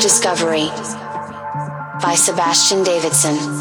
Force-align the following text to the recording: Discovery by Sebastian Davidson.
Discovery 0.00 0.68
by 2.00 2.14
Sebastian 2.16 2.84
Davidson. 2.84 3.57